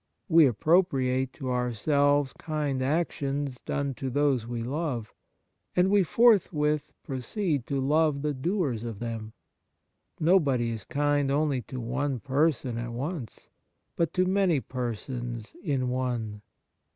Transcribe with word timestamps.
We 0.27 0.47
appropriate 0.47 1.31
to 1.33 1.51
ourselves 1.51 2.33
kind 2.33 2.81
actions 2.81 3.61
done 3.61 3.93
to 3.93 4.09
those 4.09 4.47
we 4.47 4.63
love, 4.63 5.13
and 5.75 5.91
we 5.91 6.01
forthwith 6.01 6.91
proceed 7.03 7.67
to 7.67 7.79
love 7.79 8.23
the 8.23 8.33
doers 8.33 8.83
of 8.83 8.97
them. 8.97 9.33
Nobody 10.19 10.71
is 10.71 10.85
kind 10.85 11.29
only 11.29 11.61
to 11.69 11.79
one 11.79 12.19
person 12.19 12.79
at 12.79 12.93
once, 12.93 13.47
but 13.95 14.11
to 14.15 14.25
many 14.25 14.59
persons 14.59 15.55
in 15.63 15.87
one. 15.87 16.41